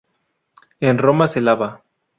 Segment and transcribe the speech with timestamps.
[0.79, 1.83] En Roma se lava.